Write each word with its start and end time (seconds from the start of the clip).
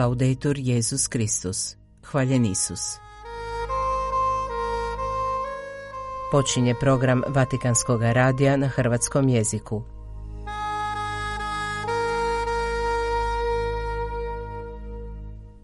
Laudetur 0.00 0.58
Jezus 0.58 1.08
Kristus. 1.08 1.76
Hvaljen 2.02 2.44
Isus. 2.44 2.80
Počinje 6.32 6.74
program 6.80 7.22
Vatikanskog 7.28 8.02
radija 8.02 8.56
na 8.56 8.68
hrvatskom 8.68 9.28
jeziku. 9.28 9.82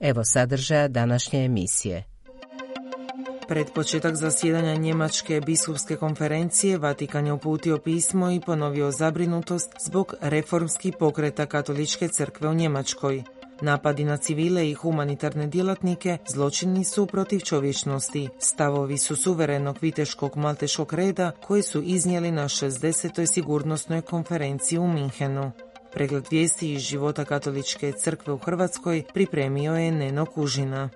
Evo 0.01 0.25
sadržaja 0.25 0.89
današnje 0.89 1.45
emisije. 1.45 2.05
Pred 3.49 3.67
početak 3.75 4.15
zasjedanja 4.15 4.75
Njemačke 4.75 5.41
biskupske 5.41 5.97
konferencije 5.97 6.79
Vatikan 6.79 7.27
je 7.27 7.33
uputio 7.33 7.79
pismo 7.79 8.31
i 8.31 8.41
ponovio 8.47 8.91
zabrinutost 8.91 9.71
zbog 9.87 10.15
reformskih 10.21 10.95
pokreta 10.99 11.47
katoličke 11.47 12.09
crkve 12.09 12.49
u 12.49 12.55
Njemačkoj. 12.55 13.36
Napadi 13.61 14.05
na 14.05 14.17
civile 14.17 14.71
i 14.71 14.75
humanitarne 14.75 15.47
djelatnike 15.47 16.19
zločini 16.29 16.85
su 16.85 17.07
protiv 17.07 17.41
čovječnosti. 17.41 18.29
Stavovi 18.39 18.99
su 18.99 19.17
suverenog 19.17 19.79
viteškog 19.81 20.37
malteškog 20.37 20.93
reda 20.93 21.31
koji 21.47 21.63
su 21.63 21.83
iznijeli 21.83 22.31
na 22.31 22.45
60. 22.45 23.27
sigurnosnoj 23.35 24.03
konferenciji 24.03 24.79
u 24.79 24.89
Minhenu. 24.89 25.53
Pregled 25.93 26.27
vijesti 26.31 26.73
iz 26.73 26.81
života 26.81 27.25
katoličke 27.25 27.93
crkve 27.93 28.33
u 28.33 28.39
Hrvatskoj 28.39 29.05
pripremio 29.15 29.77
je 29.77 29.93
Neno 29.93 30.27
Kužina. 30.27 30.91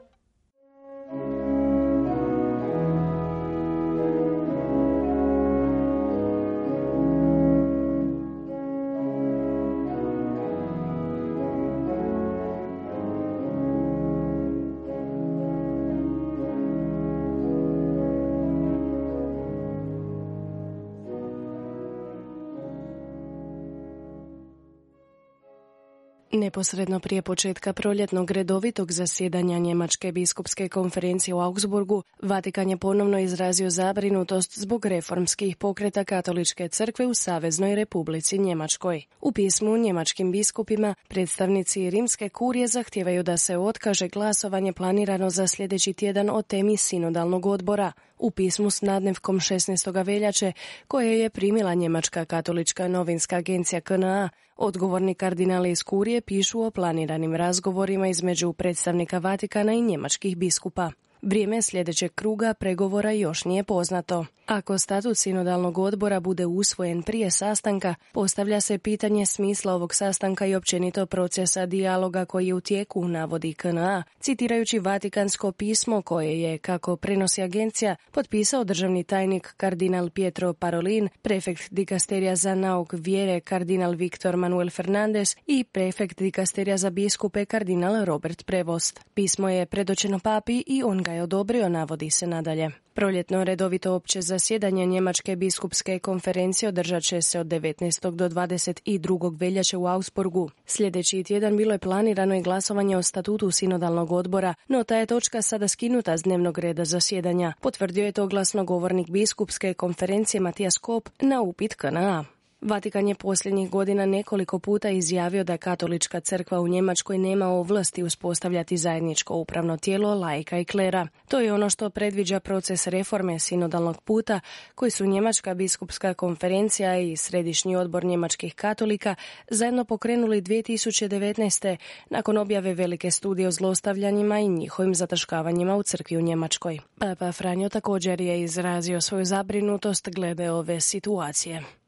Neposredno 26.41 27.01
prije 27.01 27.23
početka 27.23 27.73
proljetnog 27.73 28.31
redovitog 28.31 28.93
zasjedanja 28.93 29.59
Njemačke 29.59 30.13
biskupske 30.13 30.69
konferencije 30.69 31.35
u 31.35 31.41
Augsburgu, 31.41 32.03
Vatikan 32.23 32.71
je 32.71 32.77
ponovno 32.77 33.19
izrazio 33.19 33.71
zabrinutost 33.71 34.59
zbog 34.59 34.87
reformskih 34.87 35.57
pokreta 35.57 36.05
katoličke 36.05 36.69
crkve 36.69 37.07
u 37.07 37.15
Saveznoj 37.15 37.75
republici 37.75 38.39
Njemačkoj. 38.39 39.05
U 39.21 39.33
pismu 39.33 39.77
njemačkim 39.77 40.33
biskupima 40.33 40.95
predstavnici 41.09 41.91
rimske 41.91 42.29
kurije 42.29 42.67
zahtijevaju 42.67 43.23
da 43.23 43.37
se 43.37 43.57
otkaže 43.57 44.09
glasovanje 44.09 44.73
planirano 44.73 45.31
za 45.31 45.47
sljedeći 45.47 45.93
tjedan 45.93 46.31
o 46.31 46.43
temi 46.43 46.77
sinodalnog 46.77 47.47
odbora. 47.47 47.93
U 48.23 48.31
pismu 48.31 48.71
s 48.71 48.83
nadnevkom 48.83 49.41
16. 49.41 50.05
veljače 50.05 50.53
koje 50.89 51.19
je 51.19 51.31
primila 51.31 51.75
Njemačka 51.75 52.25
katolička 52.25 52.89
novinska 52.89 53.37
agencija 53.37 53.81
KNA, 53.81 54.29
Odgovorni 54.57 55.15
kardinali 55.15 55.71
iz 55.71 55.83
Kurije 55.83 56.21
pišu 56.21 56.63
o 56.63 56.71
planiranim 56.71 57.37
razgovorima 57.37 58.09
između 58.09 58.53
predstavnika 58.53 59.19
Vatikana 59.19 59.73
i 59.73 59.81
njemačkih 59.81 60.37
biskupa. 60.37 60.91
Vrijeme 61.23 61.63
sljedećeg 61.63 62.15
kruga 62.15 62.55
pregovora 62.55 63.13
još 63.13 63.45
nije 63.45 63.65
poznato. 63.65 64.27
Ako 64.51 64.79
statut 64.79 65.19
sinodalnog 65.19 65.79
odbora 65.79 66.21
bude 66.21 66.47
usvojen 66.47 67.03
prije 67.03 67.31
sastanka, 67.31 67.95
postavlja 68.13 68.61
se 68.61 68.79
pitanje 68.79 69.27
smisla 69.27 69.75
ovog 69.75 69.95
sastanka 69.95 70.47
i 70.47 70.55
općenito 70.55 71.07
procesa 71.07 71.67
dijaloga 71.67 72.25
koji 72.25 72.47
je 72.47 72.55
u 72.55 72.61
tijeku, 72.61 73.09
navodi 73.09 73.55
KNA, 73.55 74.03
citirajući 74.21 74.79
Vatikansko 74.79 75.53
pismo 75.53 76.03
koje 76.03 76.41
je, 76.43 76.59
kako 76.59 76.97
prenosi 76.97 77.43
agencija, 77.43 77.97
potpisao 78.11 78.65
državni 78.65 79.05
tajnik 79.05 79.55
kardinal 79.57 80.11
Pietro 80.11 80.53
Parolin, 80.53 81.09
prefekt 81.23 81.63
dikasterija 81.71 82.37
za 82.37 82.55
nauk 82.55 82.93
vjere 82.93 83.41
kardinal 83.41 83.93
Viktor 83.93 84.37
Manuel 84.37 84.71
Fernandez 84.71 85.37
i 85.47 85.65
prefekt 85.65 86.19
dikasterija 86.19 86.77
za 86.77 86.91
biskupe 86.91 87.45
kardinal 87.45 88.05
Robert 88.05 88.47
Prevost. 88.47 89.01
Pismo 89.15 89.49
je 89.49 89.67
predočeno 89.67 90.19
papi 90.19 90.63
i 90.67 90.83
on 90.83 91.03
ga 91.03 91.13
je 91.13 91.23
odobrio, 91.23 91.69
navodi 91.69 92.11
se 92.11 92.27
nadalje. 92.27 92.71
Proljetno 93.01 93.45
redovito 93.45 93.95
opće 93.95 94.21
zasjedanje 94.21 94.87
Njemačke 94.87 95.37
biskupske 95.37 95.99
konferencije 95.99 96.69
održat 96.69 97.03
će 97.03 97.23
se 97.23 97.41
od 97.41 97.47
19. 97.47 98.11
do 98.11 98.29
22. 98.29 99.41
veljače 99.41 99.77
u 99.77 99.87
Augsburgu. 99.87 100.51
Sljedeći 100.67 101.25
tjedan 101.25 101.57
bilo 101.57 101.73
je 101.73 101.79
planirano 101.79 102.35
i 102.35 102.43
glasovanje 102.43 102.97
o 102.97 103.03
statutu 103.03 103.51
sinodalnog 103.51 104.13
odbora, 104.13 104.55
no 104.69 104.85
ta 104.85 104.97
je 104.97 105.07
točka 105.07 105.43
sada 105.43 105.69
skinuta 105.69 106.17
s 106.17 106.23
dnevnog 106.23 106.59
reda 106.59 106.85
zasjedanja. 106.85 107.53
Potvrdio 107.61 108.05
je 108.05 108.13
to 108.13 108.27
glasnogovornik 108.27 109.11
biskupske 109.11 109.75
konferencije 109.75 110.41
Matijas 110.41 110.79
Kop 110.79 111.09
na 111.21 111.41
upit 111.41 111.75
KNA. 111.75 112.40
Vatikan 112.61 113.09
je 113.09 113.15
posljednjih 113.15 113.71
godina 113.71 114.07
nekoliko 114.07 114.59
puta 114.59 114.91
izjavio 114.91 115.45
da 115.45 115.57
katolička 115.57 116.21
crkva 116.21 116.61
u 116.61 116.69
Njemačkoj 116.69 117.19
nema 117.19 117.47
ovlasti 117.47 118.03
uspostavljati 118.03 118.77
zajedničko 118.77 119.35
upravno 119.35 119.77
tijelo 119.77 120.15
lajka 120.15 120.59
i 120.59 120.65
klera. 120.65 121.09
To 121.29 121.41
je 121.41 121.53
ono 121.53 121.71
što 121.71 121.91
predviđa 121.91 122.41
proces 122.41 122.87
reforme 122.87 123.39
sinodalnog 123.39 124.01
puta 124.01 124.41
koji 124.75 124.91
su 124.91 125.07
Njemačka 125.07 125.55
biskupska 125.55 126.15
konferencija 126.15 126.99
i 126.99 127.17
Središnji 127.17 127.77
odbor 127.77 128.05
njemačkih 128.05 128.55
katolika 128.55 129.15
zajedno 129.51 129.85
pokrenuli 129.85 130.43
2019. 130.43 131.77
nakon 132.11 132.39
objave 132.39 132.75
velike 132.75 133.11
studije 133.11 133.49
o 133.49 133.51
zlostavljanjima 133.51 134.39
i 134.39 134.49
njihovim 134.49 134.95
zataškavanjima 134.95 135.77
u 135.77 135.83
crkvi 135.83 136.17
u 136.17 136.21
Njemačkoj. 136.21 136.79
Papa 136.99 137.33
Franjo 137.33 137.69
također 137.69 138.21
je 138.21 138.43
izrazio 138.43 139.01
svoju 139.01 139.25
zabrinutost 139.25 140.09
glede 140.09 140.51
ove 140.51 140.81
situacije. 140.81 141.80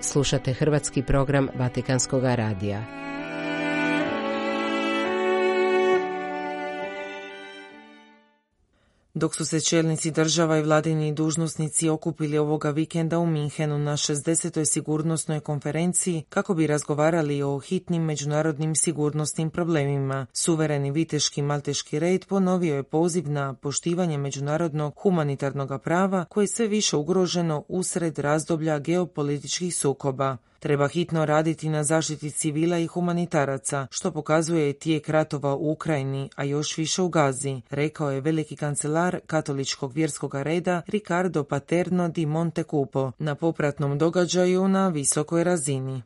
Slušate 0.00 0.52
hrvatski 0.52 1.02
program 1.02 1.48
Vatikanskog 1.54 2.24
radija. 2.24 2.84
Dok 9.18 9.36
su 9.36 9.44
se 9.44 9.60
čelnici 9.60 10.10
država 10.10 10.58
i 10.58 10.62
vladini 10.62 11.12
dužnosnici 11.12 11.88
okupili 11.88 12.38
ovoga 12.38 12.70
vikenda 12.70 13.18
u 13.18 13.26
Minhenu 13.26 13.78
na 13.78 13.92
60. 13.92 14.64
sigurnosnoj 14.64 15.40
konferenciji 15.40 16.22
kako 16.28 16.54
bi 16.54 16.66
razgovarali 16.66 17.42
o 17.42 17.58
hitnim 17.58 18.02
međunarodnim 18.02 18.74
sigurnosnim 18.74 19.50
problemima, 19.50 20.26
suvereni 20.32 20.90
viteški 20.90 21.42
malteški 21.42 21.98
red 21.98 22.26
ponovio 22.26 22.76
je 22.76 22.82
poziv 22.82 23.30
na 23.30 23.54
poštivanje 23.54 24.18
međunarodnog 24.18 24.94
humanitarnog 24.96 25.82
prava 25.82 26.24
koje 26.24 26.44
je 26.44 26.48
sve 26.48 26.66
više 26.66 26.96
ugroženo 26.96 27.64
usred 27.68 28.18
razdoblja 28.18 28.78
geopolitičkih 28.78 29.76
sukoba. 29.76 30.36
Treba 30.58 30.88
hitno 30.88 31.24
raditi 31.24 31.68
na 31.68 31.84
zaštiti 31.84 32.30
civila 32.30 32.78
i 32.78 32.86
humanitaraca, 32.86 33.86
što 33.90 34.10
pokazuje 34.10 34.72
tijek 34.72 35.08
ratova 35.08 35.54
u 35.54 35.70
Ukrajini, 35.70 36.30
a 36.36 36.44
još 36.44 36.76
više 36.76 37.02
u 37.02 37.08
Gazi, 37.08 37.60
rekao 37.70 38.10
je 38.10 38.20
veliki 38.20 38.56
kancelar 38.56 39.20
katoličkog 39.26 39.92
vjerskog 39.92 40.34
reda 40.34 40.82
Ricardo 40.86 41.44
Paterno 41.44 42.08
di 42.08 42.26
Montecupo 42.26 43.12
na 43.18 43.34
popratnom 43.34 43.98
događaju 43.98 44.68
na 44.68 44.88
visokoj 44.88 45.44
razini. 45.44 46.02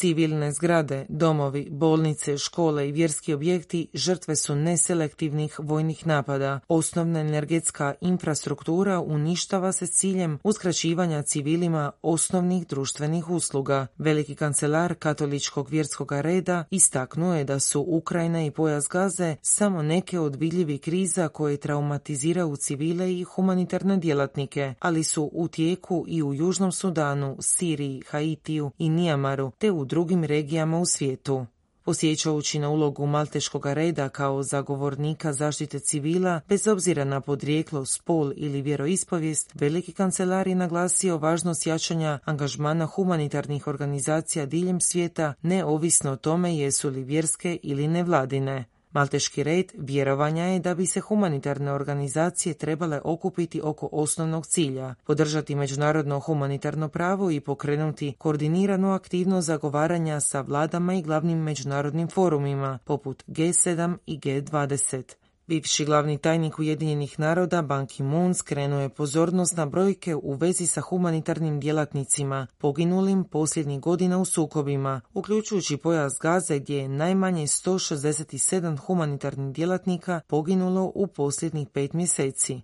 Civilne 0.00 0.52
zgrade, 0.52 1.06
domovi, 1.08 1.68
bolnice, 1.70 2.38
škole 2.38 2.88
i 2.88 2.92
vjerski 2.92 3.34
objekti 3.34 3.88
žrtve 3.94 4.36
su 4.36 4.54
neselektivnih 4.54 5.60
vojnih 5.62 6.06
napada. 6.06 6.60
Osnovna 6.68 7.20
energetska 7.20 7.94
infrastruktura 8.00 9.00
uništava 9.00 9.72
se 9.72 9.86
s 9.86 9.90
ciljem 9.90 10.38
uskraćivanja 10.44 11.22
civilima 11.22 11.92
osnovnih 12.02 12.66
društvenih 12.66 13.30
usluga. 13.30 13.86
Veliki 13.96 14.34
kancelar 14.34 14.94
katoličkog 14.94 15.68
vjerskog 15.70 16.12
reda 16.12 16.64
istaknuo 16.70 17.34
je 17.34 17.44
da 17.44 17.60
su 17.60 17.84
Ukrajina 17.88 18.44
i 18.44 18.50
pojas 18.50 18.84
Gaze 18.90 19.36
samo 19.42 19.82
neke 19.82 20.20
od 20.20 20.36
vidljivih 20.36 20.80
kriza 20.80 21.28
koje 21.28 21.56
traumatiziraju 21.56 22.56
civile 22.56 23.12
i 23.12 23.24
humanitarne 23.24 23.96
djelatnike, 23.96 24.74
ali 24.80 25.04
su 25.04 25.30
u 25.32 25.48
tijeku 25.48 26.04
i 26.08 26.22
u 26.22 26.34
Južnom 26.34 26.72
Sudanu, 26.72 27.36
Siriji, 27.40 28.02
Haitiju 28.08 28.70
i 28.78 28.88
Nijamaru, 28.88 29.52
te 29.58 29.70
u 29.72 29.87
drugim 29.88 30.24
regijama 30.24 30.78
u 30.78 30.86
svijetu. 30.86 31.46
Osjećajući 31.88 32.58
na 32.58 32.68
ulogu 32.68 33.06
Malteškog 33.06 33.66
reda 33.66 34.08
kao 34.08 34.42
zagovornika 34.42 35.32
zaštite 35.32 35.78
civila, 35.78 36.40
bez 36.48 36.66
obzira 36.66 37.04
na 37.04 37.20
podrijeklo, 37.20 37.84
spol 37.84 38.32
ili 38.36 38.62
vjeroispovijest, 38.62 39.50
veliki 39.54 39.92
kancelar 39.92 40.48
je 40.48 40.54
naglasio 40.54 41.18
važnost 41.18 41.66
jačanja 41.66 42.18
angažmana 42.24 42.86
humanitarnih 42.86 43.66
organizacija 43.66 44.46
diljem 44.46 44.80
svijeta, 44.80 45.34
neovisno 45.42 46.12
o 46.12 46.16
tome 46.16 46.56
jesu 46.56 46.90
li 46.90 47.04
vjerske 47.04 47.58
ili 47.62 47.88
nevladine. 47.88 48.64
Malteški 48.92 49.42
red 49.42 49.72
vjerovanja 49.78 50.44
je 50.44 50.60
da 50.60 50.74
bi 50.74 50.86
se 50.86 51.00
humanitarne 51.00 51.72
organizacije 51.72 52.54
trebale 52.54 53.00
okupiti 53.04 53.60
oko 53.64 53.88
osnovnog 53.92 54.46
cilja, 54.46 54.94
podržati 55.04 55.54
međunarodno 55.54 56.20
humanitarno 56.20 56.88
pravo 56.88 57.30
i 57.30 57.40
pokrenuti 57.40 58.14
koordiniranu 58.18 58.92
aktivnost 58.92 59.46
zagovaranja 59.46 60.20
sa 60.20 60.40
vladama 60.40 60.94
i 60.94 61.02
glavnim 61.02 61.38
međunarodnim 61.38 62.08
forumima 62.08 62.78
poput 62.84 63.24
G7 63.26 63.96
i 64.06 64.18
G20. 64.18 65.27
Bivši 65.48 65.84
glavni 65.84 66.18
tajnik 66.18 66.58
Ujedinjenih 66.58 67.20
naroda 67.20 67.62
Ban 67.62 67.86
Ki-moon 67.86 68.34
skrenuo 68.34 68.80
je 68.80 68.88
pozornost 68.88 69.56
na 69.56 69.66
brojke 69.66 70.14
u 70.14 70.34
vezi 70.34 70.66
sa 70.66 70.80
humanitarnim 70.80 71.60
djelatnicima 71.60 72.46
poginulim 72.58 73.24
posljednjih 73.24 73.80
godina 73.80 74.18
u 74.18 74.24
sukobima, 74.24 75.00
uključujući 75.14 75.76
pojas 75.76 76.12
Gaze 76.22 76.58
gdje 76.58 76.78
je 76.78 76.88
najmanje 76.88 77.46
167 77.46 78.78
humanitarnih 78.78 79.54
djelatnika 79.54 80.20
poginulo 80.26 80.92
u 80.94 81.06
posljednjih 81.06 81.68
pet 81.68 81.92
mjeseci. 81.92 82.60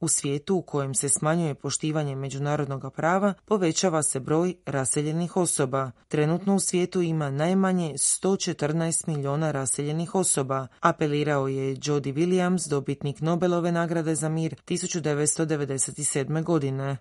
U 0.00 0.08
svijetu 0.08 0.56
u 0.56 0.62
kojem 0.62 0.94
se 0.94 1.08
smanjuje 1.08 1.54
poštivanje 1.54 2.16
međunarodnog 2.16 2.94
prava, 2.94 3.34
povećava 3.44 4.02
se 4.02 4.20
broj 4.20 4.54
raseljenih 4.66 5.36
osoba. 5.36 5.90
Trenutno 6.08 6.54
u 6.54 6.60
svijetu 6.60 7.02
ima 7.02 7.30
najmanje 7.30 7.92
114 7.92 9.08
milijuna 9.08 9.50
raseljenih 9.50 10.14
osoba, 10.14 10.66
apelirao 10.80 11.48
je 11.48 11.76
Jody 11.76 12.14
Williams, 12.14 12.70
dobitnik 12.70 13.20
Nobelove 13.20 13.72
nagrade 13.72 14.14
za 14.14 14.28
mir 14.28 14.54
1997. 14.66 16.44
godine. 16.44 16.96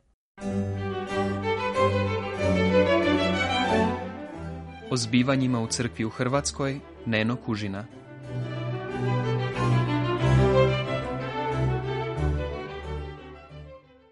O 4.91 4.97
zbivanjima 4.97 5.61
u 5.61 5.67
crkvi 5.67 6.05
u 6.05 6.09
Hrvatskoj 6.09 6.79
Neno 7.05 7.35
Kužina 7.35 7.85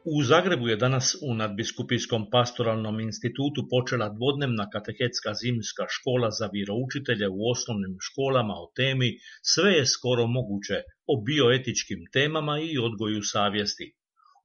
U 0.05 0.23
Zagrebu 0.23 0.67
je 0.67 0.75
danas 0.75 1.15
u 1.27 1.33
nadbiskupijskom 1.33 2.23
pastoralnom 2.31 2.99
institutu 2.99 3.67
počela 3.69 4.09
dvodnevna 4.09 4.65
katehetska 4.69 5.33
zimska 5.33 5.85
škola 5.89 6.29
za 6.31 6.49
vjeroučitelje 6.53 7.27
u 7.29 7.39
osnovnim 7.51 7.95
školama 7.99 8.53
o 8.53 8.71
temi 8.75 9.09
Sve 9.41 9.71
je 9.71 9.85
skoro 9.85 10.27
moguće 10.27 10.77
o 11.07 11.21
bioetičkim 11.25 11.99
temama 12.13 12.59
i 12.59 12.77
odgoju 12.77 13.21
savjesti. 13.23 13.87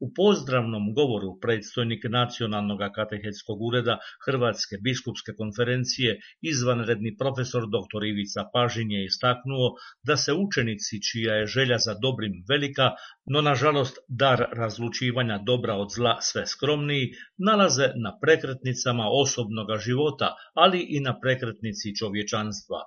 U 0.00 0.08
pozdravnom 0.16 0.84
govoru 0.94 1.28
predstojnik 1.44 2.04
Nacionalnog 2.10 2.82
katehetskog 2.94 3.62
ureda 3.68 3.96
Hrvatske 4.26 4.78
biskupske 4.82 5.32
konferencije 5.38 6.12
izvanredni 6.50 7.16
profesor 7.22 7.66
dr. 7.74 8.06
Ivica 8.10 8.44
Pažin 8.52 8.90
je 8.90 9.04
istaknuo 9.04 9.72
da 10.02 10.16
se 10.16 10.32
učenici 10.32 11.02
čija 11.10 11.34
je 11.34 11.46
želja 11.46 11.78
za 11.78 11.94
dobrim 12.02 12.44
velika, 12.48 12.90
no 13.26 13.40
nažalost 13.40 13.98
dar 14.08 14.44
razlučivanja 14.52 15.38
dobra 15.38 15.74
od 15.74 15.88
zla 15.96 16.16
sve 16.20 16.46
skromniji, 16.46 17.10
nalaze 17.38 17.90
na 18.04 18.18
prekretnicama 18.22 19.08
osobnoga 19.22 19.76
života, 19.76 20.34
ali 20.54 20.86
i 20.88 21.00
na 21.00 21.20
prekretnici 21.20 21.96
čovječanstva. 21.96 22.78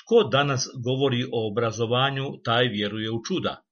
Tko 0.00 0.28
danas 0.32 0.68
govori 0.84 1.24
o 1.24 1.48
obrazovanju, 1.50 2.26
taj 2.44 2.68
vjeruje 2.68 3.10
u 3.10 3.22
čuda. 3.28 3.62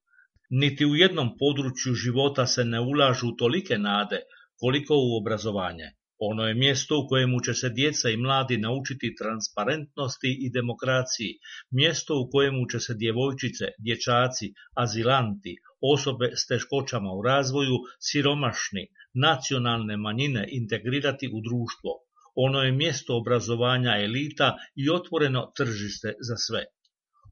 Niti 0.53 0.85
u 0.85 0.95
jednom 0.95 1.29
području 1.37 1.93
života 1.93 2.45
se 2.45 2.63
ne 2.65 2.79
ulažu 2.79 3.27
tolike 3.39 3.77
nade 3.77 4.17
koliko 4.59 4.95
u 4.95 5.17
obrazovanje. 5.17 5.91
Ono 6.19 6.47
je 6.47 6.53
mjesto 6.53 6.97
u 6.99 7.07
kojemu 7.07 7.39
će 7.45 7.53
se 7.53 7.69
djeca 7.69 8.09
i 8.09 8.17
mladi 8.17 8.57
naučiti 8.57 9.15
transparentnosti 9.19 10.31
i 10.45 10.49
demokraciji, 10.49 11.31
mjesto 11.71 12.19
u 12.19 12.29
kojemu 12.31 12.65
će 12.71 12.79
se 12.79 12.93
djevojčice, 12.93 13.65
dječaci, 13.79 14.53
azilanti, 14.75 15.55
osobe 15.93 16.31
s 16.35 16.47
teškoćama 16.47 17.13
u 17.13 17.21
razvoju, 17.21 17.77
siromašni, 17.99 18.87
nacionalne 19.13 19.97
manjine 19.97 20.47
integrirati 20.51 21.27
u 21.27 21.41
društvo. 21.47 21.91
Ono 22.35 22.59
je 22.63 22.71
mjesto 22.71 23.17
obrazovanja 23.17 24.03
elita 24.03 24.55
i 24.75 24.89
otvoreno 24.89 25.51
tržište 25.57 26.13
za 26.27 26.35
sve. 26.45 26.65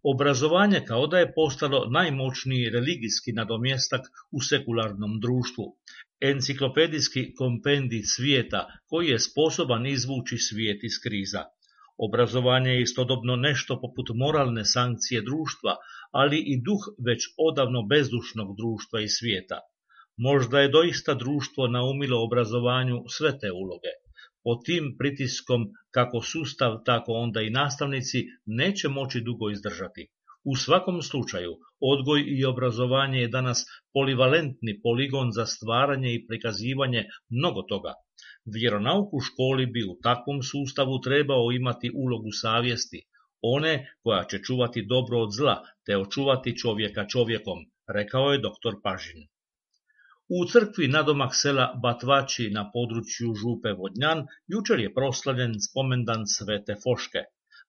Obrazovanje 0.03 0.79
kao 0.87 1.07
da 1.07 1.19
je 1.19 1.33
postalo 1.33 1.85
najmoćniji 1.89 2.69
religijski 2.69 3.31
nadomjestak 3.31 4.01
u 4.31 4.41
sekularnom 4.41 5.19
društvu, 5.19 5.65
enciklopedijski 6.21 7.33
kompendij 7.33 8.03
svijeta 8.03 8.67
koji 8.87 9.07
je 9.07 9.19
sposoban 9.19 9.85
izvući 9.87 10.37
svijet 10.37 10.83
iz 10.83 10.99
kriza. 11.03 11.43
Obrazovanje 11.97 12.71
je 12.71 12.81
istodobno 12.81 13.35
nešto 13.35 13.81
poput 13.81 14.09
moralne 14.15 14.65
sankcije 14.65 15.21
društva, 15.21 15.75
ali 16.11 16.37
i 16.37 16.61
duh 16.61 16.83
već 17.07 17.21
odavno 17.37 17.83
bezdušnog 17.83 18.55
društva 18.57 19.01
i 19.01 19.07
svijeta. 19.07 19.59
Možda 20.17 20.59
je 20.59 20.75
doista 20.77 21.13
društvo 21.13 21.67
naumilo 21.67 22.23
obrazovanju 22.23 23.03
sve 23.07 23.39
te 23.39 23.51
uloge 23.51 23.93
pod 24.49 24.63
tim 24.65 24.85
pritiskom 24.99 25.65
kako 25.95 26.21
sustav, 26.21 26.77
tako 26.85 27.11
onda 27.13 27.41
i 27.41 27.49
nastavnici 27.49 28.19
neće 28.45 28.89
moći 28.89 29.21
dugo 29.21 29.49
izdržati. 29.49 30.07
U 30.51 30.55
svakom 30.55 31.01
slučaju, 31.01 31.51
odgoj 31.91 32.23
i 32.37 32.45
obrazovanje 32.45 33.19
je 33.19 33.33
danas 33.35 33.65
polivalentni 33.93 34.73
poligon 34.81 35.31
za 35.37 35.45
stvaranje 35.45 36.13
i 36.13 36.25
prikazivanje 36.27 37.03
mnogo 37.29 37.61
toga. 37.61 37.93
Vjeronauk 38.55 39.13
u 39.13 39.19
školi 39.27 39.65
bi 39.65 39.83
u 39.83 39.97
takvom 40.03 40.43
sustavu 40.51 41.01
trebao 41.07 41.51
imati 41.51 41.91
ulogu 41.95 42.31
savjesti, 42.41 43.03
one 43.41 43.73
koja 44.03 44.23
će 44.23 44.43
čuvati 44.47 44.85
dobro 44.85 45.19
od 45.25 45.29
zla, 45.39 45.57
te 45.85 45.97
očuvati 45.97 46.57
čovjeka 46.57 47.07
čovjekom, 47.07 47.59
rekao 47.97 48.31
je 48.31 48.45
doktor 48.47 48.73
Pažin. 48.83 49.27
U 50.37 50.39
crkvi 50.45 50.87
nadomak 50.93 51.31
sela 51.37 51.63
Batvači 51.83 52.43
na 52.57 52.63
području 52.73 53.31
Župe 53.43 53.71
Vodnjan 53.79 54.19
jučer 54.55 54.83
je 54.83 54.93
proslavljen 54.97 55.55
spomendan 55.67 56.27
Svete 56.33 56.75
Foške. 56.83 57.23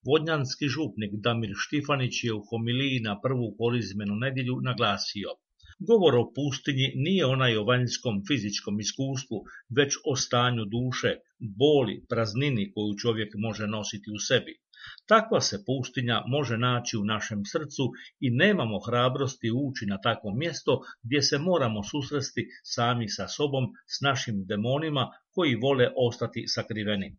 Vodnjanski 0.08 0.68
župnik 0.74 1.14
Damir 1.26 1.54
Štifanić 1.62 2.24
je 2.24 2.34
u 2.34 2.42
homiliji 2.50 3.00
na 3.06 3.14
prvu 3.22 3.48
korizmenu 3.60 4.16
nedjelju 4.24 4.60
naglasio 4.68 5.38
Govor 5.88 6.14
o 6.16 6.24
pustinji 6.36 6.88
nije 6.94 7.26
onaj 7.26 7.56
o 7.56 7.64
vanjskom 7.64 8.16
fizičkom 8.28 8.80
iskustvu, 8.80 9.38
već 9.78 9.96
o 10.10 10.16
stanju 10.16 10.64
duše, 10.74 11.12
boli, 11.62 11.94
praznini 12.08 12.72
koju 12.74 12.98
čovjek 13.02 13.30
može 13.46 13.66
nositi 13.66 14.10
u 14.16 14.18
sebi. 14.26 14.54
Takva 15.06 15.40
se 15.40 15.64
pustinja 15.66 16.22
može 16.26 16.58
naći 16.58 16.96
u 16.96 17.04
našem 17.04 17.44
srcu 17.44 17.84
i 18.20 18.30
nemamo 18.30 18.80
hrabrosti 18.86 19.50
ući 19.50 19.86
na 19.86 19.98
takvo 20.00 20.34
mjesto 20.34 20.80
gdje 21.02 21.22
se 21.22 21.38
moramo 21.38 21.82
susresti 21.82 22.46
sami 22.64 23.08
sa 23.08 23.28
sobom, 23.28 23.64
s 23.86 24.00
našim 24.00 24.46
demonima 24.46 25.10
koji 25.34 25.54
vole 25.54 25.88
ostati 25.96 26.44
sakriveni. 26.46 27.16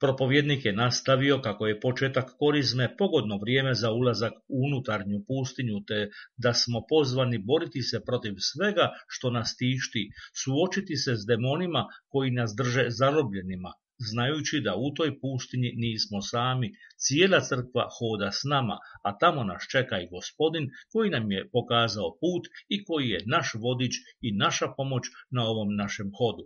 Propovjednik 0.00 0.64
je 0.64 0.72
nastavio 0.72 1.38
kako 1.42 1.66
je 1.66 1.80
početak 1.80 2.30
korizme 2.38 2.96
pogodno 2.96 3.38
vrijeme 3.38 3.74
za 3.74 3.90
ulazak 3.92 4.32
u 4.48 4.56
unutarnju 4.66 5.24
pustinju 5.28 5.84
te 5.88 6.08
da 6.36 6.52
smo 6.52 6.82
pozvani 6.88 7.38
boriti 7.38 7.82
se 7.82 8.00
protiv 8.04 8.34
svega 8.38 8.90
što 9.08 9.30
nas 9.30 9.56
tišti, 9.56 10.02
suočiti 10.42 10.96
se 10.96 11.14
s 11.16 11.26
demonima 11.26 11.86
koji 12.08 12.30
nas 12.30 12.54
drže 12.58 12.86
zarobljenima, 12.88 13.72
znajući 13.98 14.60
da 14.60 14.76
u 14.76 14.94
toj 14.96 15.20
pustinji 15.20 15.72
nismo 15.76 16.22
sami, 16.22 16.72
cijela 16.96 17.40
crkva 17.40 17.84
hoda 17.96 18.30
s 18.32 18.40
nama, 18.44 18.76
a 19.02 19.18
tamo 19.18 19.44
nas 19.44 19.62
čeka 19.72 20.00
i 20.00 20.08
gospodin 20.08 20.70
koji 20.92 21.10
nam 21.10 21.32
je 21.32 21.48
pokazao 21.52 22.16
put 22.20 22.44
i 22.68 22.84
koji 22.84 23.08
je 23.08 23.24
naš 23.26 23.54
vodič 23.54 23.94
i 24.20 24.36
naša 24.36 24.66
pomoć 24.76 25.04
na 25.30 25.42
ovom 25.44 25.76
našem 25.76 26.10
hodu. 26.18 26.44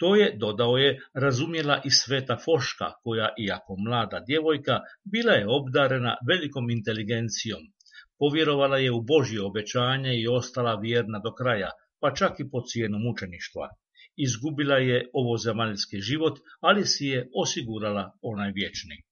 To 0.00 0.16
je, 0.16 0.36
dodao 0.38 0.76
je, 0.76 1.00
razumjela 1.14 1.80
i 1.84 1.90
sveta 1.90 2.36
Foška, 2.44 2.88
koja, 3.02 3.28
iako 3.46 3.76
mlada 3.78 4.20
djevojka, 4.26 4.80
bila 5.04 5.32
je 5.32 5.46
obdarena 5.48 6.16
velikom 6.28 6.70
inteligencijom. 6.70 7.62
Povjerovala 8.18 8.78
je 8.78 8.92
u 8.92 9.00
Božje 9.02 9.42
obećanje 9.42 10.12
i 10.20 10.28
ostala 10.28 10.74
vjerna 10.80 11.18
do 11.18 11.32
kraja, 11.34 11.70
pa 12.00 12.14
čak 12.14 12.40
i 12.40 12.50
po 12.50 12.60
cijenu 12.60 12.98
mučeništva. 12.98 13.68
Izgubila 14.16 14.76
je 14.76 15.10
ovo 15.12 15.36
zemaljski 15.38 16.00
život, 16.00 16.38
ali 16.60 16.86
si 16.86 17.06
je 17.06 17.28
osigurala 17.34 18.18
onaj 18.22 18.52
vječni. 18.52 19.02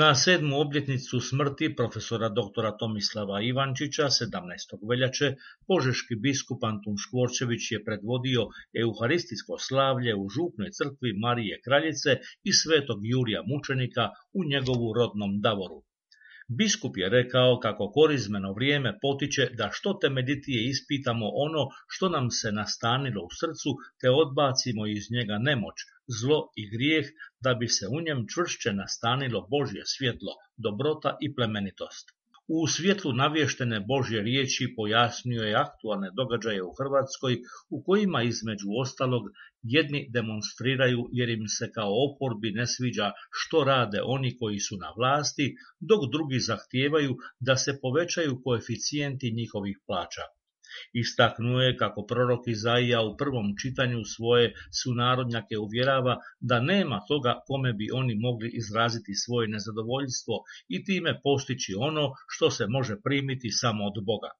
Na 0.00 0.14
sedmu 0.14 0.60
obljetnicu 0.60 1.20
smrti 1.20 1.66
profesora 1.76 2.28
doktora 2.28 2.76
Tomislava 2.76 3.40
Ivančića 3.42 4.02
17. 4.02 4.88
veljače 4.90 5.34
požeški 5.66 6.14
biskup 6.14 6.64
Antun 6.64 6.96
Škvorčević 7.04 7.72
je 7.72 7.84
predvodio 7.84 8.46
euharistijsko 8.84 9.58
slavlje 9.58 10.14
u 10.14 10.28
župnoj 10.28 10.70
crkvi 10.78 11.12
Marije 11.24 11.60
Kraljice 11.64 12.10
i 12.44 12.52
svetog 12.52 13.00
Jurija 13.02 13.42
Mučenika 13.46 14.08
u 14.32 14.44
njegovu 14.44 14.92
rodnom 14.92 15.40
Davoru. 15.40 15.82
Biskup 16.48 16.96
je 16.96 17.08
rekao 17.08 17.60
kako 17.60 17.90
korizmeno 17.90 18.52
vrijeme 18.52 18.98
potiče 19.02 19.46
da 19.58 19.68
što 19.72 19.92
temeljitije 19.94 20.64
ispitamo 20.68 21.26
ono 21.34 21.68
što 21.88 22.08
nam 22.08 22.30
se 22.30 22.52
nastanilo 22.52 23.22
u 23.24 23.28
srcu 23.40 23.70
te 24.00 24.10
odbacimo 24.10 24.86
iz 24.86 25.10
njega 25.10 25.38
nemoć, 25.38 25.74
zlo 26.20 26.52
i 26.56 26.70
grijeh 26.70 27.06
da 27.40 27.54
bi 27.54 27.68
se 27.68 27.86
u 27.88 28.00
njem 28.00 28.26
čvršće 28.34 28.72
nastanilo 28.72 29.46
Božje 29.50 29.82
svjetlo, 29.86 30.32
dobrota 30.56 31.16
i 31.20 31.34
plemenitost. 31.34 32.10
U 32.48 32.66
svjetlu 32.66 33.12
navještene 33.12 33.80
Božje 33.80 34.22
riječi 34.22 34.74
pojasnio 34.76 35.42
je 35.42 35.54
aktualne 35.54 36.10
događaje 36.16 36.62
u 36.62 36.72
Hrvatskoj 36.78 37.36
u 37.70 37.82
kojima 37.82 38.22
između 38.22 38.66
ostalog 38.80 39.22
jedni 39.62 40.08
demonstriraju 40.10 41.08
jer 41.12 41.28
im 41.28 41.48
se 41.48 41.70
kao 41.72 41.90
oporbi 42.06 42.50
ne 42.50 42.66
sviđa 42.66 43.12
što 43.30 43.64
rade 43.64 44.00
oni 44.04 44.38
koji 44.38 44.58
su 44.58 44.76
na 44.76 44.92
vlasti, 44.96 45.54
dok 45.80 46.12
drugi 46.12 46.38
zahtijevaju 46.40 47.16
da 47.40 47.56
se 47.56 47.78
povećaju 47.82 48.40
koeficijenti 48.44 49.32
njihovih 49.32 49.78
plaća. 49.86 50.22
Istaknuo 50.92 51.60
je 51.60 51.76
kako 51.76 52.06
prorok 52.06 52.48
Izaija 52.48 53.02
u 53.02 53.16
prvom 53.16 53.54
čitanju 53.62 54.04
svoje 54.04 54.54
sunarodnjake 54.82 55.58
uvjerava 55.58 56.16
da 56.40 56.60
nema 56.60 57.00
toga 57.08 57.40
kome 57.46 57.72
bi 57.72 57.88
oni 57.92 58.14
mogli 58.14 58.50
izraziti 58.54 59.14
svoje 59.14 59.48
nezadovoljstvo 59.48 60.34
i 60.68 60.84
time 60.84 61.20
postići 61.22 61.74
ono 61.78 62.04
što 62.28 62.50
se 62.50 62.66
može 62.66 62.94
primiti 63.04 63.50
samo 63.50 63.84
od 63.84 64.04
Boga. 64.04 64.30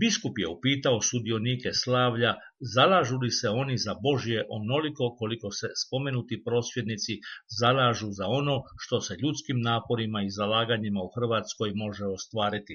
Biskup 0.00 0.38
je 0.38 0.48
upitao 0.48 0.98
sudionike 1.00 1.70
slavlja 1.82 2.32
zalažu 2.74 3.16
li 3.22 3.30
se 3.30 3.48
oni 3.62 3.76
za 3.78 3.94
Božje 4.06 4.44
onoliko 4.58 5.04
koliko 5.18 5.50
se 5.50 5.68
spomenuti 5.82 6.42
prosvjednici 6.44 7.14
zalažu 7.60 8.08
za 8.18 8.26
ono 8.26 8.56
što 8.82 9.00
se 9.00 9.16
ljudskim 9.22 9.58
naporima 9.60 10.22
i 10.22 10.34
zalaganjima 10.38 11.00
u 11.02 11.12
Hrvatskoj 11.16 11.72
može 11.74 12.04
ostvariti 12.04 12.74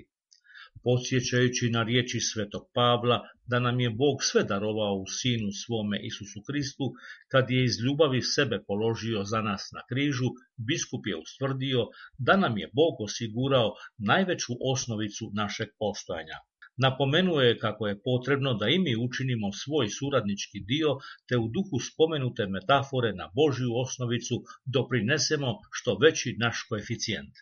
podsjećajući 0.86 1.70
na 1.76 1.82
riječi 1.84 2.20
svetog 2.20 2.64
Pavla 2.74 3.18
da 3.52 3.60
nam 3.60 3.80
je 3.80 3.90
Bog 3.90 4.18
sve 4.30 4.44
darovao 4.44 4.96
u 4.96 5.08
Sinu 5.18 5.50
svome 5.62 5.98
Isusu 6.10 6.40
Kristu, 6.48 6.86
kad 7.32 7.52
je 7.52 7.64
iz 7.64 7.76
ljubavi 7.86 8.22
sebe 8.22 8.58
položio 8.68 9.24
za 9.32 9.42
nas 9.42 9.64
na 9.76 9.82
križu, 9.90 10.30
biskup 10.70 11.04
je 11.08 11.16
ustvrdio 11.24 11.82
da 12.28 12.38
nam 12.44 12.58
je 12.58 12.72
Bog 12.80 12.94
osigurao 13.08 13.70
najveću 14.12 14.54
osnovicu 14.74 15.32
našeg 15.42 15.70
postojanja. 15.80 16.38
Napomenuo 16.78 17.42
je 17.42 17.60
kako 17.60 17.88
je 17.88 18.02
potrebno 18.10 18.54
da 18.54 18.70
i 18.70 18.80
mi 18.80 18.94
učinimo 19.08 19.48
svoj 19.64 19.88
suradnički 19.98 20.60
dio, 20.72 20.90
te 21.28 21.38
u 21.38 21.48
duhu 21.56 21.78
spomenute 21.90 22.48
metafore 22.56 23.12
na 23.14 23.28
Božju 23.40 23.72
osnovicu 23.84 24.36
doprinesemo 24.66 25.50
što 25.72 25.98
veći 26.04 26.36
naš 26.40 26.66
koeficijent. 26.70 27.34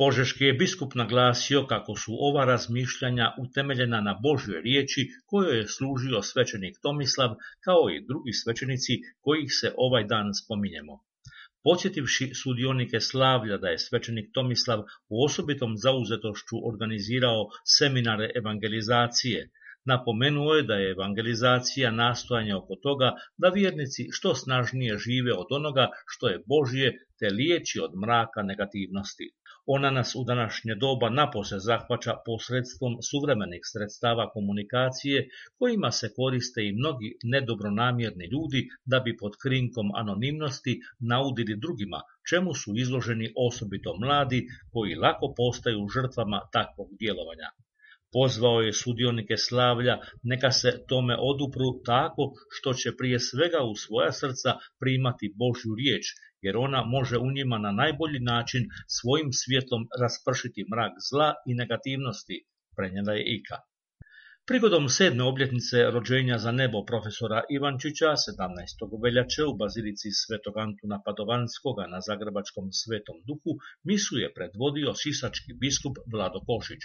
Požeški 0.00 0.44
je 0.44 0.54
biskup 0.60 0.94
naglasio 0.94 1.66
kako 1.66 1.94
su 1.96 2.12
ova 2.28 2.44
razmišljanja 2.44 3.26
utemeljena 3.42 4.00
na 4.00 4.14
Božjoj 4.22 4.62
riječi 4.62 5.08
kojoj 5.26 5.58
je 5.58 5.68
služio 5.68 6.22
svećenik 6.22 6.78
Tomislav 6.82 7.36
kao 7.64 7.90
i 7.90 8.04
drugi 8.08 8.32
svećenici 8.32 8.92
kojih 9.20 9.52
se 9.60 9.72
ovaj 9.76 10.04
dan 10.04 10.34
spominjemo. 10.34 10.98
Podsjetivši 11.64 12.30
sudionike 12.42 13.00
slavlja 13.00 13.56
da 13.56 13.68
je 13.68 13.78
svećenik 13.78 14.30
Tomislav 14.32 14.80
u 15.08 15.24
osobitom 15.24 15.76
zauzetošću 15.76 16.56
organizirao 16.70 17.46
seminare 17.78 18.30
evangelizacije, 18.40 19.50
Napomenuo 19.86 20.54
je 20.54 20.62
da 20.62 20.74
je 20.74 20.90
evangelizacija 20.90 21.90
nastojanje 21.90 22.54
oko 22.54 22.76
toga 22.76 23.12
da 23.36 23.48
vjernici 23.48 24.08
što 24.10 24.34
snažnije 24.34 24.98
žive 24.98 25.32
od 25.32 25.46
onoga 25.50 25.88
što 26.06 26.28
je 26.28 26.42
Božje 26.46 26.92
te 27.18 27.28
liječi 27.30 27.80
od 27.80 27.90
mraka 28.04 28.42
negativnosti. 28.42 29.30
Ona 29.66 29.90
nas 29.90 30.14
u 30.14 30.24
današnje 30.24 30.74
doba 30.74 31.08
napose 31.10 31.58
zahvaća 31.58 32.14
posredstvom 32.26 32.96
suvremenih 33.10 33.60
sredstava 33.72 34.30
komunikacije 34.30 35.28
kojima 35.58 35.90
se 35.90 36.12
koriste 36.16 36.66
i 36.66 36.72
mnogi 36.72 37.10
nedobronamjerni 37.22 38.28
ljudi 38.32 38.68
da 38.84 39.00
bi 39.00 39.16
pod 39.16 39.32
krinkom 39.42 39.90
anonimnosti 39.94 40.80
naudili 41.00 41.56
drugima, 41.56 42.00
čemu 42.30 42.54
su 42.54 42.72
izloženi 42.76 43.32
osobito 43.46 43.96
mladi 44.00 44.46
koji 44.72 44.94
lako 44.94 45.34
postaju 45.36 45.88
žrtvama 45.94 46.40
takvog 46.52 46.88
djelovanja. 46.98 47.48
Pozvao 48.16 48.60
je 48.60 48.72
sudionike 48.72 49.36
slavlja 49.36 49.94
neka 50.22 50.50
se 50.60 50.70
tome 50.88 51.16
odupru 51.30 51.68
tako 51.90 52.24
što 52.56 52.72
će 52.80 52.96
prije 52.98 53.18
svega 53.20 53.60
u 53.70 53.74
svoja 53.84 54.12
srca 54.12 54.50
primati 54.80 55.34
Božju 55.40 55.72
riječ, 55.82 56.04
jer 56.44 56.56
ona 56.56 56.80
može 56.96 57.18
u 57.18 57.28
njima 57.36 57.58
na 57.58 57.72
najbolji 57.72 58.20
način 58.20 58.62
svojim 58.96 59.30
svjetlom 59.42 59.82
raspršiti 60.00 60.66
mrak 60.72 60.92
zla 61.10 61.28
i 61.48 61.54
negativnosti, 61.54 62.36
prenijela 62.76 63.12
je 63.12 63.24
Ika. 63.36 63.58
Prigodom 64.48 64.88
sedme 64.88 65.22
obljetnice 65.24 65.76
rođenja 65.94 66.36
za 66.38 66.52
nebo 66.52 66.78
profesora 66.90 67.38
Ivančića 67.56 68.10
17. 68.24 69.02
veljače 69.04 69.44
u 69.44 69.56
bazilici 69.62 70.08
Svetog 70.22 70.54
Antuna 70.64 70.98
Padovanskoga 71.06 71.84
na 71.92 72.00
Zagrebačkom 72.08 72.66
Svetom 72.80 73.16
Duhu 73.28 73.52
misu 73.88 74.14
je 74.22 74.34
predvodio 74.34 74.94
sisački 75.02 75.50
biskup 75.62 75.96
Vlado 76.12 76.40
Košić. 76.48 76.82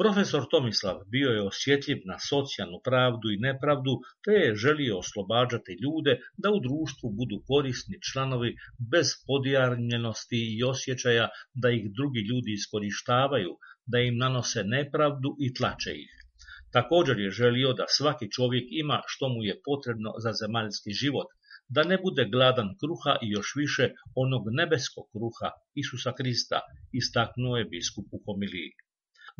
Profesor 0.00 0.44
Tomislav 0.50 0.98
bio 1.12 1.30
je 1.30 1.42
osjetljiv 1.42 1.98
na 2.10 2.16
socijalnu 2.18 2.78
pravdu 2.84 3.30
i 3.30 3.40
nepravdu, 3.46 3.92
te 4.24 4.32
je 4.42 4.56
želio 4.64 4.98
oslobađati 4.98 5.78
ljude 5.84 6.12
da 6.42 6.52
u 6.56 6.60
društvu 6.66 7.10
budu 7.20 7.38
korisni 7.50 7.96
članovi 8.10 8.50
bez 8.92 9.08
podijarnjenosti 9.26 10.40
i 10.56 10.62
osjećaja 10.72 11.28
da 11.62 11.70
ih 11.70 11.84
drugi 11.98 12.22
ljudi 12.30 12.52
iskorištavaju, 12.52 13.52
da 13.86 13.98
im 13.98 14.16
nanose 14.22 14.64
nepravdu 14.64 15.36
i 15.44 15.54
tlače 15.54 15.92
ih. 16.04 16.14
Također 16.72 17.18
je 17.18 17.36
želio 17.40 17.72
da 17.72 17.90
svaki 17.98 18.30
čovjek 18.36 18.66
ima 18.70 19.02
što 19.06 19.28
mu 19.28 19.44
je 19.44 19.60
potrebno 19.64 20.10
za 20.24 20.32
zemaljski 20.40 20.92
život, 21.02 21.28
da 21.68 21.82
ne 21.84 21.98
bude 22.04 22.24
gladan 22.34 22.70
kruha 22.80 23.18
i 23.22 23.30
još 23.36 23.48
više 23.56 23.84
onog 24.14 24.42
nebeskog 24.60 25.06
kruha 25.14 25.50
Isusa 25.74 26.12
Krista, 26.18 26.60
istaknuo 26.92 27.56
je 27.56 27.70
biskup 27.74 28.06
u 28.12 28.18
homiliji. 28.26 28.72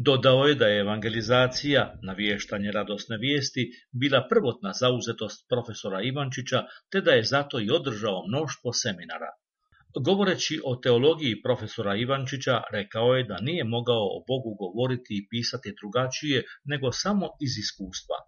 Dodao 0.07 0.45
je 0.47 0.55
da 0.55 0.67
je 0.67 0.81
evangelizacija, 0.81 1.99
navještanje 2.03 2.73
radosne 2.73 3.17
vijesti, 3.19 3.71
bila 3.93 4.27
prvotna 4.31 4.73
zauzetost 4.73 5.47
profesora 5.49 6.03
Ivančića, 6.03 6.63
te 6.91 7.01
da 7.01 7.11
je 7.11 7.25
zato 7.25 7.61
i 7.61 7.71
održao 7.71 8.27
mnoštvo 8.29 8.73
seminara. 8.73 9.31
Govoreći 10.05 10.61
o 10.65 10.77
teologiji 10.77 11.43
profesora 11.43 11.97
Ivančića, 11.97 12.63
rekao 12.73 13.15
je 13.15 13.25
da 13.25 13.41
nije 13.41 13.65
mogao 13.65 14.05
o 14.17 14.25
Bogu 14.29 14.55
govoriti 14.63 15.13
i 15.17 15.27
pisati 15.31 15.75
drugačije 15.81 16.45
nego 16.65 16.93
samo 16.93 17.27
iz 17.47 17.59
iskustva. 17.65 18.19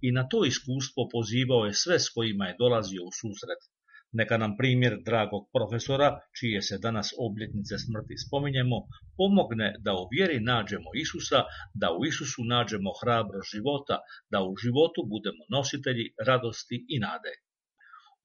I 0.00 0.12
na 0.12 0.28
to 0.28 0.44
iskustvo 0.44 1.08
pozivao 1.12 1.64
je 1.64 1.74
sve 1.74 1.98
s 1.98 2.08
kojima 2.08 2.44
je 2.46 2.56
dolazio 2.58 3.02
u 3.04 3.12
susret. 3.20 3.62
Neka 4.12 4.36
nam 4.42 4.56
primjer 4.56 4.94
dragog 5.04 5.42
profesora, 5.56 6.08
čije 6.38 6.62
se 6.62 6.78
danas 6.78 7.12
obljetnice 7.26 7.78
smrti 7.78 8.16
spominjemo, 8.26 8.78
pomogne 9.16 9.68
da 9.78 9.92
u 9.94 10.08
vjeri 10.12 10.40
nađemo 10.40 10.90
Isusa, 11.02 11.44
da 11.74 11.92
u 11.98 12.04
Isusu 12.04 12.44
nađemo 12.44 12.90
hrabro 13.00 13.40
života, 13.52 13.98
da 14.30 14.42
u 14.42 14.56
životu 14.62 15.00
budemo 15.12 15.44
nositelji 15.56 16.06
radosti 16.26 16.86
i 16.88 16.98
nade. 16.98 17.34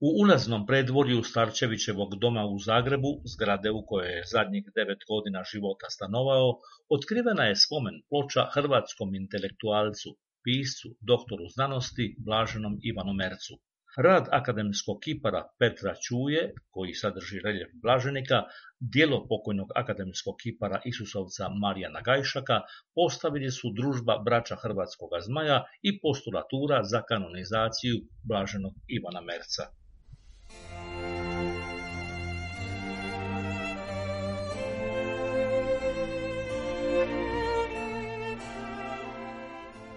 U 0.06 0.08
ulaznom 0.22 0.66
predvorju 0.70 1.24
Starčevićevog 1.24 2.16
doma 2.22 2.46
u 2.46 2.58
Zagrebu, 2.60 3.12
zgrade 3.34 3.72
u 3.72 3.86
kojoj 3.86 4.12
je 4.16 4.24
zadnjih 4.32 4.66
devet 4.76 5.06
godina 5.12 5.44
života 5.52 5.90
stanovao, 5.90 6.50
otkrivena 6.90 7.44
je 7.46 7.62
spomen 7.66 8.02
ploča 8.10 8.44
hrvatskom 8.56 9.16
intelektualcu, 9.16 10.10
piscu, 10.46 10.90
doktoru 11.12 11.48
znanosti, 11.56 12.16
blaženom 12.26 12.80
Ivanu 12.84 13.14
Mercu. 13.14 13.56
Rad 13.98 14.28
akademskog 14.32 14.98
kipara 15.04 15.42
Petra 15.60 15.94
Čuje, 15.96 16.54
koji 16.70 16.94
sadrži 16.94 17.40
reljef 17.40 17.70
blaženika, 17.82 18.44
dijelo 18.80 19.28
pokojnog 19.28 19.70
akademskog 19.76 20.36
kipara 20.44 20.82
Isusovca 20.86 21.50
Marijana 21.50 22.02
Gajšaka, 22.02 22.60
postavili 22.96 23.52
su 23.52 23.72
družba 23.78 24.18
braća 24.26 24.56
Hrvatskog 24.56 25.10
zmaja 25.26 25.64
i 25.82 26.00
postulatura 26.02 26.84
za 26.84 27.02
kanonizaciju 27.02 27.96
blaženog 28.24 28.74
Ivana 28.88 29.22
Merca. 29.22 29.64